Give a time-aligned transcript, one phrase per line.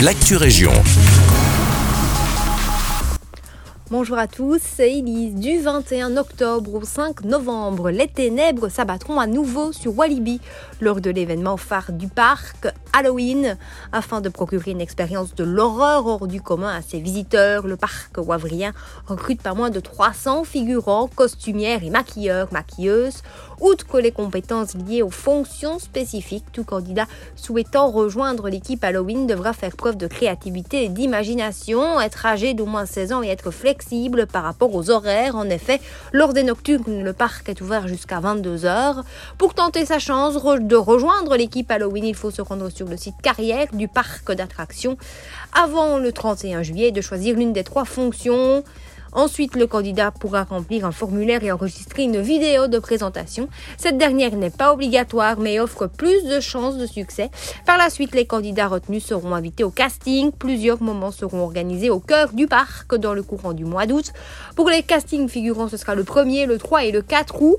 [0.00, 0.72] l'actu région.
[3.88, 5.36] Bonjour à tous, c'est Elise.
[5.36, 10.40] Du 21 octobre au 5 novembre, les ténèbres s'abattront à nouveau sur Walibi
[10.80, 13.56] lors de l'événement phare du parc Halloween.
[13.92, 18.18] Afin de procurer une expérience de l'horreur hors du commun à ses visiteurs, le parc
[18.18, 18.72] wavrien
[19.06, 23.22] recrute pas moins de 300 figurants, costumières et maquilleurs, maquilleuses.
[23.60, 27.06] Outre que les compétences liées aux fonctions spécifiques, tout candidat
[27.36, 32.84] souhaitant rejoindre l'équipe Halloween devra faire preuve de créativité et d'imagination, être âgé d'au moins
[32.84, 33.75] 16 ans et être flexible
[34.30, 35.36] par rapport aux horaires.
[35.36, 35.80] En effet,
[36.12, 39.02] lors des nocturnes, le parc est ouvert jusqu'à 22h.
[39.38, 43.16] Pour tenter sa chance de rejoindre l'équipe Halloween, il faut se rendre sur le site
[43.22, 44.96] carrière du parc d'attractions
[45.52, 48.64] avant le 31 juillet de choisir l'une des trois fonctions.
[49.16, 53.48] Ensuite, le candidat pourra remplir un formulaire et enregistrer une vidéo de présentation.
[53.78, 57.30] Cette dernière n'est pas obligatoire mais offre plus de chances de succès.
[57.64, 60.32] Par la suite, les candidats retenus seront invités au casting.
[60.32, 64.12] Plusieurs moments seront organisés au cœur du parc dans le courant du mois d'août.
[64.54, 67.56] Pour les castings figurants, ce sera le 1er, le 3 et le 4 août.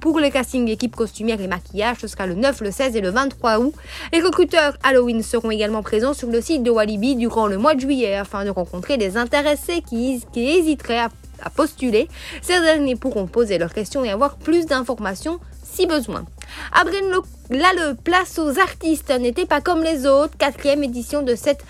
[0.00, 3.10] Pour les castings équipe costumière et maquillage, ce sera le 9, le 16 et le
[3.10, 3.74] 23 août.
[4.14, 7.80] Les recruteurs Halloween seront également présents sur le site de Walibi durant le mois de
[7.80, 11.10] juillet afin de rencontrer les intéressés qui, hésiteraient à,
[11.54, 12.08] postuler.
[12.40, 16.24] Ces derniers pourront poser leurs questions et avoir plus d'informations si besoin.
[16.72, 20.36] À le place aux artistes n'était pas comme les autres.
[20.38, 21.64] Quatrième édition de cette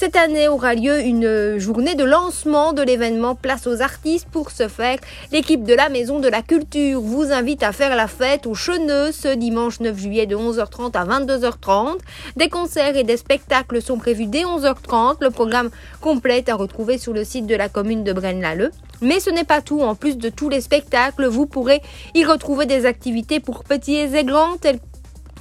[0.00, 4.26] cette année aura lieu une journée de lancement de l'événement Place aux artistes.
[4.32, 4.96] Pour ce faire,
[5.30, 9.12] l'équipe de la Maison de la Culture vous invite à faire la fête au Cheneux
[9.12, 11.98] ce dimanche 9 juillet de 11h30 à 22h30.
[12.36, 15.16] Des concerts et des spectacles sont prévus dès 11h30.
[15.20, 15.68] Le programme
[16.00, 18.72] complet est à retrouver sur le site de la commune de Braine-l'Alleud.
[19.02, 19.82] Mais ce n'est pas tout.
[19.82, 21.82] En plus de tous les spectacles, vous pourrez
[22.14, 24.80] y retrouver des activités pour petits et grands telles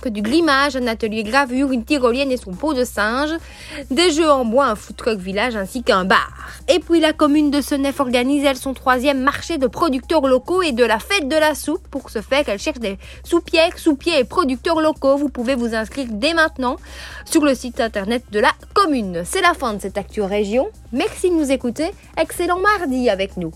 [0.07, 3.31] du grimage, un atelier gravure, une tyrolienne et son pot de singe,
[3.91, 6.31] des jeux en bois, un food truck village ainsi qu'un bar.
[6.67, 10.71] Et puis la commune de Senef organise elle son troisième marché de producteurs locaux et
[10.71, 11.87] de la fête de la soupe.
[11.89, 15.17] Pour ce faire, elle cherche des soupières, soupiers et producteurs locaux.
[15.17, 16.77] Vous pouvez vous inscrire dès maintenant
[17.25, 19.23] sur le site internet de la commune.
[19.25, 20.67] C'est la fin de cette Actu Région.
[20.91, 21.91] Merci de nous écouter.
[22.17, 23.51] Excellent mardi avec nous.